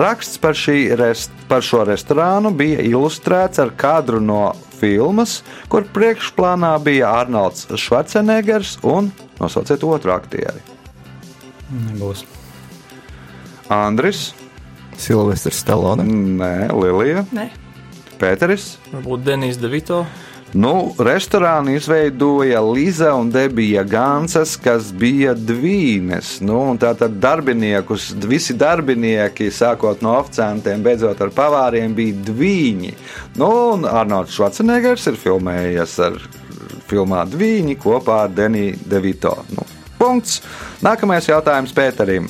[0.00, 6.72] Raksts par, šī rest, par šo restorānu bija ilustrēts ar kadru no filmas, kur priekšplānā
[6.80, 9.12] bija Arnolds Schwarzeneggers un
[9.42, 10.64] nosauciet otru aktieri.
[11.90, 12.24] Nebūs.
[13.68, 14.30] Andris,
[14.96, 16.08] Silvestris Stalone.
[16.40, 17.50] Nē, Lilija, Nē,
[18.20, 18.74] Pēteris.
[18.92, 20.04] Varbūt Denis Devito.
[20.50, 26.40] Nu, restorānu izveidoja Liza un Debija Gansas, kas bija dvīnes.
[26.42, 32.92] Nu, tātad darbiniekus, visi darbinieki, sākot no oficiantiem, beidzot ar pavāriem, bija dvīņi.
[33.38, 33.52] Nu,
[33.86, 36.18] Arnolds Schwarzeneggers ir filmējies ar
[36.90, 39.36] filmā Dvīņi kopā ar Deniju Devito.
[39.54, 39.66] Nu,
[40.00, 40.40] punkts.
[40.82, 42.26] Nākamais jautājums Pēterim.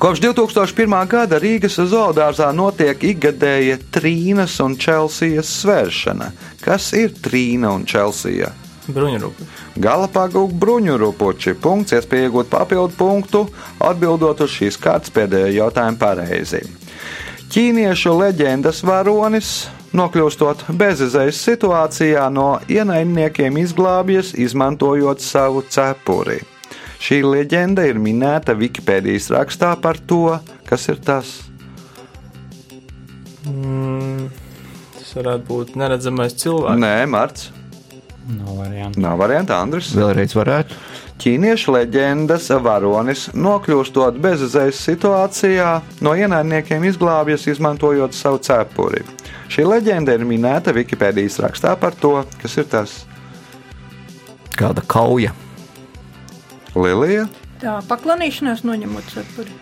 [0.00, 0.94] Kopš 2001.
[1.12, 6.30] gada Rīgas zoodārzā notiek ikgadēja Trīnas un Čelsijas svēršana.
[6.64, 8.48] Kas ir Trīna un Čelsija?
[8.88, 9.44] Bruņurupi.
[9.76, 11.52] Galapagu bruņurupuči.
[11.60, 13.42] Punkts, iespēja iegūt papildu punktu,
[13.76, 16.62] atbildot uz šīs kārtas pēdējo jautājumu pareizi.
[17.52, 19.50] Ķīniešu leģendas varonis,
[19.92, 26.40] nokļūstot bezizējas situācijā, no ienaidniekiem izglābjas, izmantojot savu cepuri.
[27.00, 30.36] Šī leģenda ir minēta Wikipēdijas rakstā par to,
[30.68, 31.30] kas ir tas.
[33.48, 34.28] Mm,
[34.98, 36.82] tas varētu būt neredzamais cilvēks.
[36.82, 37.48] Nē, Marts.
[38.30, 39.00] Nav variantu.
[39.00, 39.94] Nav varianta, Andris.
[39.96, 40.76] Vēlreiz varētu.
[41.20, 45.72] Ķīniešu leģendas varonis, nokļūstot bezizējas situācijā,
[46.04, 49.02] no ienaidniekiem izglābjas, izmantojot savu cepuri.
[49.52, 53.00] Šī leģenda ir minēta Wikipēdijas rakstā par to, kas ir tas
[54.60, 55.32] Kāda kauja.
[56.76, 57.26] Lilija.
[57.60, 59.56] Tā paklanīšanās noņemot cepuri.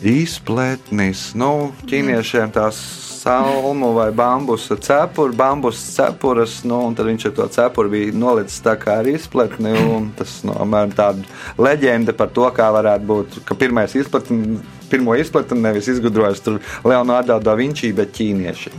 [0.00, 2.78] Izpletnis, nu, ķīniešiem tās
[3.20, 8.62] salmu vai bambusa cepuri, bambusa cepuras, nu, un tad viņš ar to cepuri bija nolicis
[8.64, 13.36] tā kā ar izpletni, un tas, nu, apmēram tāda leģenda par to, kā varētu būt,
[13.44, 14.56] ka pirmais izpletni,
[14.88, 18.72] pirmo izpletni nevis izgudrojas tur Leonardo da Vinci, bet ķīnieši.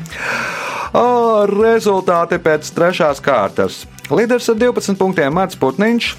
[0.98, 1.06] O,
[1.54, 3.84] rezultāti pēc trešās kārtas.
[4.10, 6.15] Līderis ar 12 punktiem Mārts Putniņš,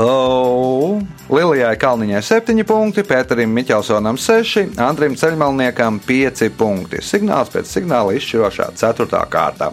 [0.00, 7.02] O, Lilijai Kalniņai 7 punkti, Pēterim Miķelsonam 6, Andrim Ceļmalniekam 5 punkti.
[7.04, 9.24] Signāls pēc signāla izšķirošā 4.
[9.28, 9.72] kārta.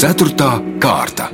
[0.00, 0.50] 4.
[0.80, 1.28] kārta.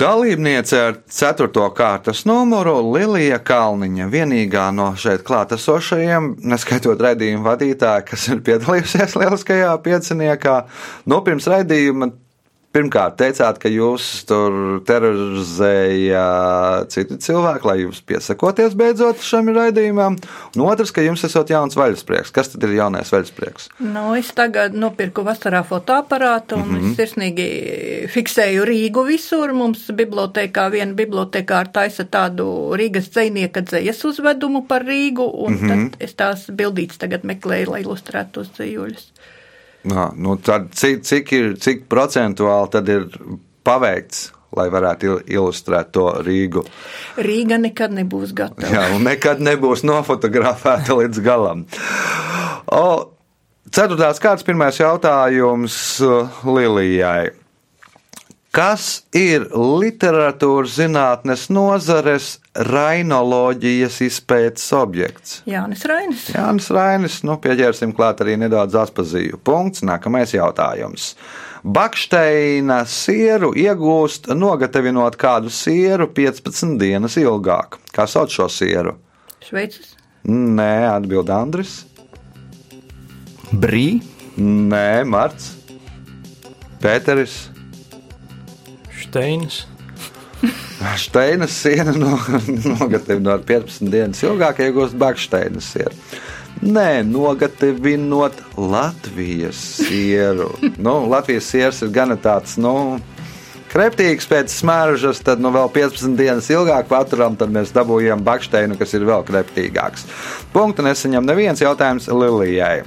[0.00, 1.48] Dalībniece ar 4.
[1.76, 9.74] kārtas numuru Lilija Kalniņa, vienīgā no šeit klātesošajiem, neskaitot raidījumu vadītāju, kas ir piedalījusies lieliskajā
[9.84, 10.54] pieciniekā.
[11.04, 12.08] No pirms raidījuma
[12.70, 16.20] Pirmkārt, teicāt, ka jūs tur terorizēja
[16.92, 20.14] citi cilvēki, lai jūs piesakoties beidzot šim raidījumam.
[20.54, 22.30] Un otrs, ka jums esot jauns vaļasprieks.
[22.36, 23.72] Kas tad ir jaunais vaļasprieks?
[23.82, 26.94] Nu, es tagad nopirku vasarā fotoaparātu un mm -hmm.
[27.00, 27.48] sirsnīgi
[28.14, 29.50] fiksēju Rīgu visur.
[29.50, 32.46] Mums bibliotekā viena bibliotekāra taisa tādu
[32.78, 35.90] Rīgas dzēnieka dzējas uzvedumu par Rīgu, un mm -hmm.
[35.90, 39.10] tad es tās bildītas tagad meklēju, lai ilustrētu tos dzējuļus.
[39.88, 43.06] Nā, nu tad cik, cik, ir, cik procentuāli tad ir
[43.64, 46.64] paveikts, lai varētu ilustrēt to Rīgu?
[47.22, 48.68] Rīga nekad nebūs gatava.
[48.68, 51.64] Jā, un nekad nebūs nofotografēta līdz galam.
[52.70, 52.86] O,
[53.72, 55.76] ceturtās kārtas pirmais jautājums
[56.44, 57.30] Lilijai.
[58.50, 65.36] Kas ir literatūras zinātnes nozares rainoloģijas izpētes objekts?
[65.48, 66.24] Jānis Rainis.
[66.34, 69.38] Jānis Rainis, nu pieķersim klāt arī nedaudz aspazīju.
[69.46, 71.14] Punkts, nākamais jautājums.
[71.62, 77.78] Baksteina sieru iegūst nogatavinot kādu sieru 15 dienas ilgāk.
[77.94, 78.96] Kā sauc šo sieru?
[79.44, 79.94] Šveicis.
[80.26, 81.84] Nē, atbild Andris.
[83.50, 84.00] Brī,
[84.40, 85.56] Nē, Marts.
[86.80, 87.50] Pēteris.
[89.02, 89.66] Steinas.
[90.96, 92.16] Steinas siena no,
[92.80, 95.96] nogatavinot 15 dienas ilgāk, iegūst Baksteinas sieru.
[96.60, 100.50] Nē, nogatavinot Latvijas sieru.
[100.84, 102.98] Nu, Latvijas sieras ir gana tāds, nu,
[103.70, 108.96] kreptīgs pēc smaržas, tad nu vēl 15 dienas ilgāk paturam, tad mēs dabūjām Baksteinu, kas
[108.96, 110.08] ir vēl kreptīgāks.
[110.54, 112.80] Punktu nesaņem neviens jautājums Lilijai.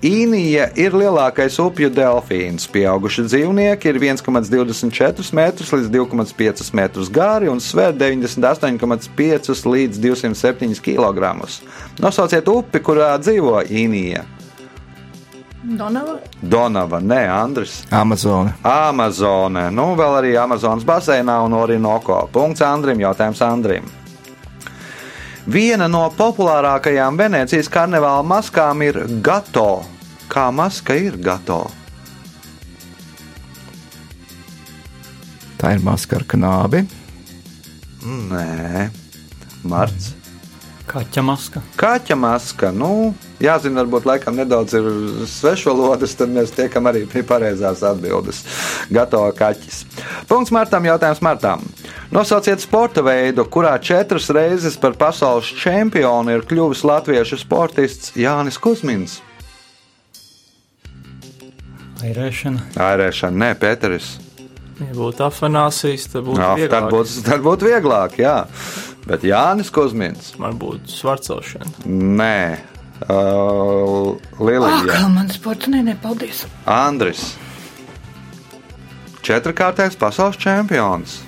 [0.00, 2.64] Īnija ir lielākais upju delfīns.
[2.72, 11.34] Pieauguši dzīvnieki ir 1,24 metrus līdz 2,5 metrus gari un sver 98,5 līdz 207 kg.
[12.00, 14.24] Nosauciet upi, kurā dzīvo Īnija.
[15.76, 16.16] Donava.
[16.40, 17.82] Donava, nē, Andris.
[17.92, 18.56] Amazone.
[18.64, 22.22] Amazone, nu vēl arī Amazonas baseinā un Orinoco.
[22.32, 23.99] Punkts Andrim, jautājums Andrim.
[25.48, 29.82] Viena no populārākajām Venecijas karnevāla maskām ir gato.
[30.30, 31.64] Kā maska ir gato?
[35.60, 36.84] Tā ir maska ar knābi.
[38.04, 38.88] Nē,
[39.68, 40.14] Marts.
[40.90, 41.60] Kaķa maska.
[41.78, 42.70] Kaķa maska.
[42.74, 44.88] Nu, jāzina, varbūt laikam nedaudz ir
[45.30, 48.42] svešvalodas, tad mēs tiekam arī pie pareizās atbildes.
[48.90, 49.84] Gatava kaķis.
[50.30, 51.62] Punkts Martam, jautājums Martam.
[52.10, 59.20] Nosauciet sporta veidu, kurā četras reizes par pasaules čempionu ir kļuvis latviešu sportists Jānis Kusmins.
[62.00, 62.64] Airēšana.
[62.80, 64.08] Airēšana, nē, Pēteris.
[64.80, 66.70] Ja būtu afanāsijas, tad būtu Jā, vieglāk.
[66.72, 68.34] tad būtu tad būt vieglāk, jā.
[69.06, 70.32] Bet Jānis Kusmins.
[70.40, 71.84] Man būtu svarcelšana.
[71.86, 72.58] Nē,
[73.04, 74.96] uh, Ah, Lilija.
[74.96, 76.42] kā man sports, nē, nē, paldies.
[76.66, 77.36] Andris.
[79.22, 81.20] Četrkārtais pasaules čempions.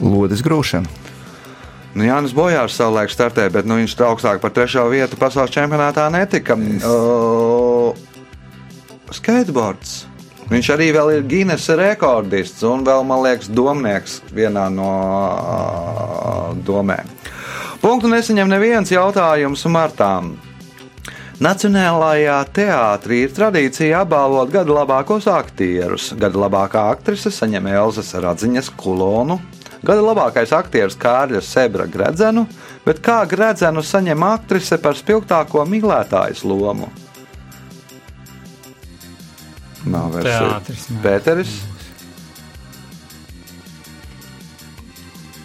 [0.00, 0.88] Lodes grūšana.
[1.90, 6.54] Nu, Jānis Bojārs savulaik startēja, bet nu, viņš augstāk par trešo vietu pasaules čempionātā netika.
[6.54, 7.90] Uh,
[9.10, 10.04] skateboards.
[10.50, 17.10] Viņš arī vēl ir Guinness rekordists un vēl, man liekas, domnieks vienā no uh, domēm.
[17.82, 20.34] Punktu nesaņem neviens jautājums Martām.
[21.40, 26.10] Nacionālajā teātrī ir tradīcija apbalvot gada labākos aktierus.
[26.20, 29.38] Gada labākā aktrise saņem Elzas Radziņas kulonu,
[29.82, 32.46] gada labākais aktieris Kārļa Sebra Gredzenu,
[32.84, 36.90] bet kā Gredzenu saņem aktrise par spilgtāko mīlētājas lomu?
[39.88, 40.36] Nav nē.
[41.00, 41.54] Pēteris.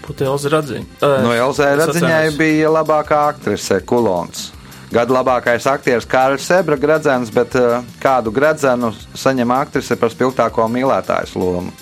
[0.06, 1.08] Putelis radziņa.
[1.24, 4.52] No Elzai Radziņai bija labākā aktrise Kulons.
[4.94, 7.56] Gada labākais aktieris Kārlis Sebra Gredzens, bet
[8.04, 11.74] kādu gredzenu saņem aktrise par spilgtāko mīlētājas lomu?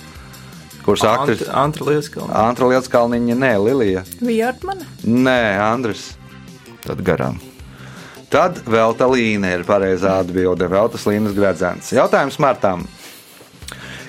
[0.84, 1.43] Kurš aktris?
[1.48, 2.34] Antra Lieskalna.
[2.50, 4.04] Antra Lietskalniņa, nē, Lilija.
[4.19, 4.88] Vijārtmane?
[5.08, 6.10] Nē, Andris.
[6.84, 7.39] Tad garām.
[8.34, 10.67] Tad Velta Līna ir pareizā atbilde.
[10.67, 11.91] Veltas Līnas gredzens.
[11.93, 12.84] Jautājums Martam.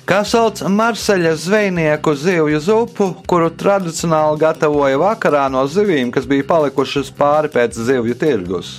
[0.04, 7.08] Kā sauc Marseļa zvejnieku zivju zupu, kuru tradicionāli gatavoja vakarā no zivīm, kas bija palikušas
[7.16, 8.74] pāri pēc zivju tirgus?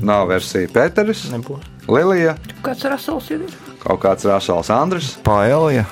[0.00, 1.66] Nav versija Pēteris, Nebūs.
[1.92, 3.44] Lilija, Kāds rasels ir?
[3.82, 5.14] Kaut kāds Rasals Andris.
[5.26, 5.86] Paelija.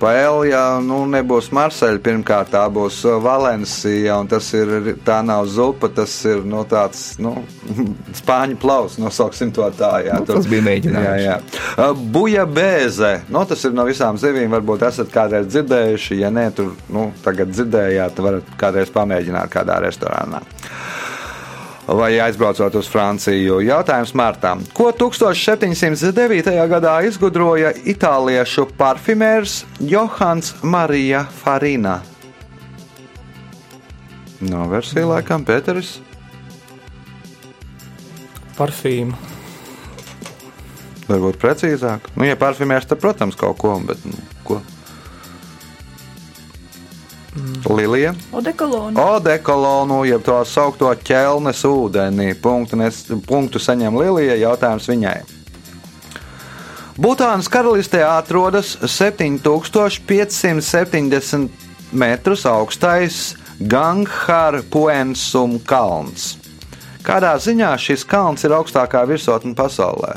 [0.00, 2.00] Paēlija, nu, nebūs Marseļa.
[2.04, 7.02] Pirmkārt, tā būs uh, Valencija, un tas ir, tā nav zupa, tas ir, nu, tāds,
[7.20, 7.34] nu,
[8.20, 10.20] spāņu plaus, nosauksim to tā, jā.
[10.22, 11.58] Nu, tas bija mēģinājums.
[11.74, 16.48] Uh, Buja bēze, nu, tas ir no visām zivīm, varbūt esat kādreiz dzirdējuši, ja nē,
[16.56, 20.40] tur, nu, tagad dzirdējāt, varat kādreiz pamēģināt kādā restorānā
[21.96, 23.60] vai aizbraucot uz Franciju.
[23.64, 24.62] Jautājums Martam.
[24.76, 26.52] Ko 1709.
[26.70, 32.00] gadā izgudroja itāliešu parfimērs Johans Marija Farina?
[34.40, 35.98] No versija laikam Pēteris.
[38.56, 39.16] Parfīmu.
[41.10, 42.06] Varbūt precīzāk.
[42.14, 44.14] Nu, ja parfimērs, tad, protams, kaut ko, bet nu,
[47.70, 48.14] Lilija.
[48.32, 49.04] Odekolona.
[49.14, 52.34] Odekolonu, jeb to saukto ķelnes ūdeni.
[52.42, 54.34] Punktu, nes, punktu saņem Lilija.
[54.40, 55.20] Jautājums viņai.
[57.00, 61.48] Butānas karalistē atrodas 7570
[61.92, 66.38] metrus augstais Ganghar Puensum kalns.
[67.06, 70.14] Kādā ziņā šis kalns ir augstākā virsotne pasaulē?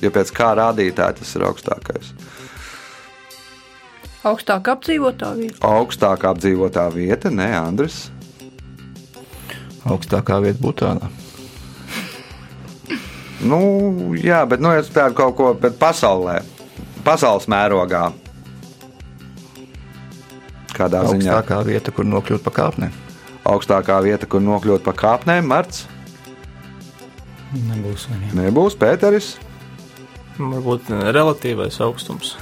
[0.00, 2.06] Jo pēc kā rādītāja tas ir augstākais.
[4.24, 5.58] Augstāk apdzīvotā vieta.
[5.68, 8.06] Augstākā apdzīvotā vieta, ne Andris.
[9.84, 11.10] Augstākā vieta Butānā.
[13.44, 13.58] Nu,
[14.16, 16.38] jā, bet nu, es tādu kaut ko bet pasaulē,
[17.04, 18.06] pasaules mērogā.
[20.72, 21.34] Kādā ziņā?
[21.34, 22.94] Augstākā vieta, kur nokļūt pa kāpnēm.
[23.44, 25.84] Augstākā vieta, kur nokļūt pa kāpnēm, Marts.
[27.52, 28.08] Nebūs.
[28.38, 29.34] Nebūs Pēteris.
[30.38, 32.32] Varbūt relatīvais augstums.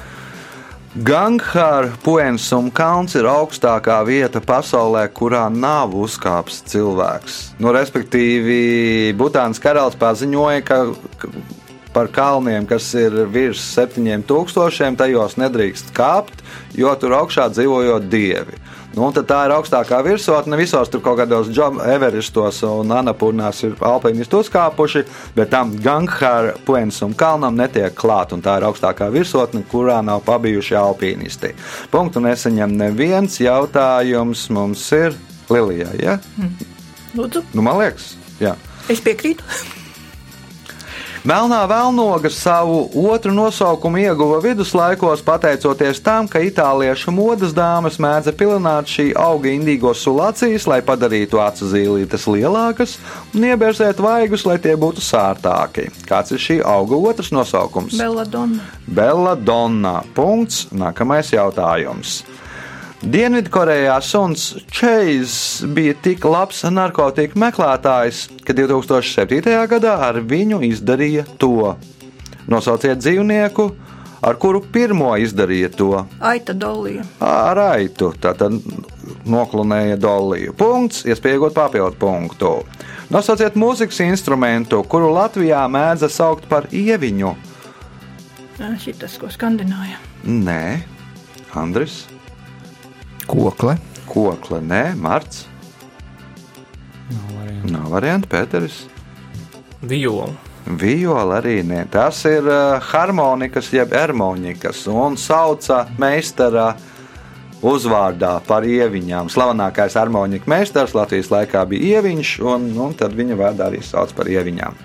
[0.92, 7.38] Ganghāra Puensum kalns ir augstākā vieta pasaulē, kurā nav uzkāpis cilvēks.
[7.64, 10.82] Nu, respektīvi, Butānas karalis paziņoja, ka
[11.16, 11.30] ka
[11.92, 16.44] par kalniem, kas ir virs 7000, tajos nedrīkst kāpt,
[16.76, 18.60] jo tur augšā dzīvojot dievi.
[18.92, 20.56] Nu, un tā ir augstākā virsotne.
[20.60, 21.48] Visos tur kaut kādos
[21.88, 28.32] Everestos un Anapurnās ir alpinisti uzkāpuši, bet tam Ganghāra Puensum kalnam netiek klāt.
[28.32, 31.54] un Tā ir augstākā virsotne, kurā nav pabijuši alpinisti.
[31.90, 34.50] Punktu nesaņem neviens jautājums.
[34.50, 35.16] Mums ir
[35.48, 35.88] Lilijā.
[35.98, 36.18] Ja?
[37.16, 38.56] Lūdzu, Nu, man liekas, jā.
[38.88, 39.42] es piekrītu.
[41.22, 48.90] Melnā vēlnoga savu otru nosaukumu ieguva viduslaikos, pateicoties tam, ka itāliešu modes dāmas mēdza pilināt
[48.90, 52.96] šī auga indīgo sulācijas, lai padarītu acu zīlītes lielākas
[53.36, 55.92] un ieberzēt vaigus, lai tie būtu sārtāki.
[56.10, 57.94] Kāds ir šī auga otrs nosaukums?
[58.02, 58.66] Belladonna.
[58.90, 60.00] Bella Donna.
[60.18, 60.66] Punkts.
[60.74, 62.24] Nākamais jautājums.
[63.02, 65.32] Dienvidkorejā suns Čejs
[65.74, 69.42] bija tik labs narkotiku meklētājs, ka 2007.
[69.72, 71.72] gadā ar viņu izdarīja to.
[72.46, 73.66] Nosauciet dzīvnieku,
[74.22, 76.04] ar kuru pirmo izdarīja to.
[76.22, 77.02] Aita Dolija.
[77.18, 78.12] Ar aitu.
[78.22, 78.62] Tātad
[79.26, 80.54] noklunēja doliju.
[80.54, 82.54] Punkts, iespējot papildu punktu.
[83.10, 87.34] Nosauciet mūzikas instrumentu, kuru Latvijā mēdza saukt par ieviņu.
[88.78, 89.98] Šitas, ko skandināja.
[90.22, 90.84] Nē,
[91.58, 92.04] Andris.
[93.26, 93.76] Kokle.
[94.08, 95.46] Kokla, nē, Marts.
[97.12, 97.72] Nav variants.
[97.72, 98.80] Nav variantu, Pēteris.
[99.82, 100.30] Viola.
[100.66, 101.84] Viola arī nē.
[101.90, 106.72] Tas ir uh, harmonikas, jeb harmonikas, un sauca meistara
[107.62, 109.30] uzvārdā par ieviņām.
[109.30, 114.30] Slavenākais harmonika meistars Latvijas laikā bija ieviņš, un, un tad viņa vārdā arī sauc par
[114.30, 114.78] ieviņām.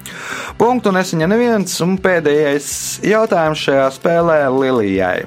[0.62, 2.70] Punktu nesaņa neviens, un pēdējais
[3.06, 5.26] jautājums šajā spēlē Lilijai.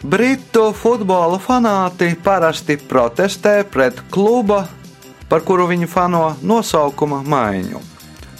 [0.00, 4.62] Britu futbola fanāti parasti protestē pret kluba
[5.28, 7.82] par kuru viņi fano nosaukuma maiņu.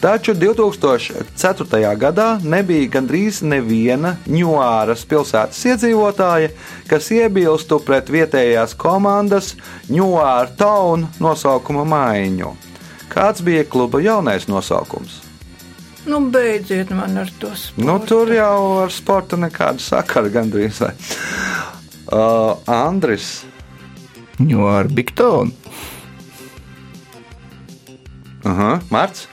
[0.00, 1.92] Taču 2004.
[2.00, 6.54] gadā nebija gandrīz neviena Ņūāras pilsētas iedzīvotāja,
[6.88, 9.52] kas iebilstu pret vietējās komandas
[9.92, 12.56] Ņūāra Town nosaukuma maiņu.
[13.12, 15.26] Kāds bija kluba jaunais nosaukums?
[16.04, 17.86] Nu, beidziet man ar to sportu.
[17.86, 20.80] Nu, tur jau ar sportu nekāda sakara gandrīz.
[20.80, 20.94] vai.
[22.10, 23.44] Uh, Andris.
[24.38, 25.52] Jo ar Biktonu.
[28.44, 28.80] Uh -huh.
[28.88, 29.28] Marts.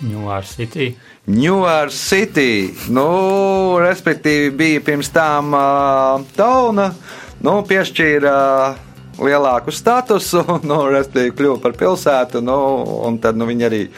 [0.00, 0.96] New York City.
[1.24, 2.74] New York City.
[2.88, 6.94] Nu, respektīvi, bija pirms tam uh, Tauna.
[7.40, 8.34] Nu, piešķīra
[8.70, 8.76] uh,
[9.18, 12.40] lielāku statusu, nu, respektīvi, kļuva par pilsētu.
[12.40, 12.58] Nu,
[13.06, 13.88] un tad nu, viņi arī.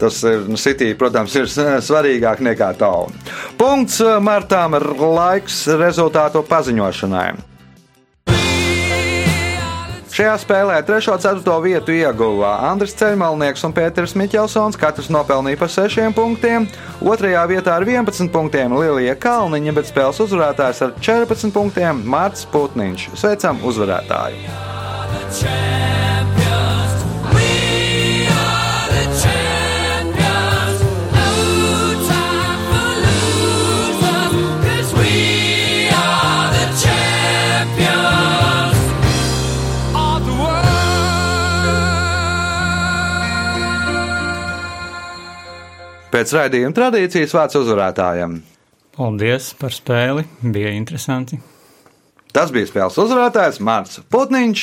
[0.00, 1.56] Tas ir, nu, City, protams, ir s-
[1.88, 3.16] svarīgāk nekā Tauna.
[3.56, 7.30] Punkts uh, martām ir laiks rezultātu paziņošanai.
[10.16, 11.10] Šajā spēlē 3.
[11.12, 11.54] un 4.
[11.60, 14.78] vietu ieguva Andris Ceļmalnieks un Pēters Miķelsons.
[14.80, 16.64] Katrs nopelnīja pa 6 punktiem.
[17.04, 23.10] Otrajā vietā ar 11 punktiem Lielija Kalniņa, bet spēles uzvarētājs ar 14 punktiem Mārcis Putniņš.
[23.12, 24.40] Sveicam uzvarētāju!
[46.16, 48.38] Pēc raidījuma tradīcijas vārds uzvarētājiem.
[48.96, 51.36] Paldies par spēli, bija interesanti.
[52.32, 54.62] Tas bija spēles uzvarētājs Mārcis Putniņš.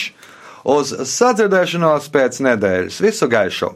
[0.74, 2.98] Uz sadzirdēšanos pēc nedēļas.
[3.06, 3.70] Visu gaišu!